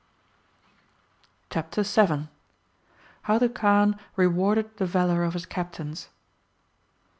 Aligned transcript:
CHATTER 1.51 1.83
VII. 1.83 2.29
How 3.21 3.37
THE 3.37 3.49
Kaan 3.49 3.99
rewarded 4.15 4.75
the 4.77 4.87
Valour 4.87 5.23
of 5.23 5.33
his 5.35 5.45
Captains. 5.45 6.09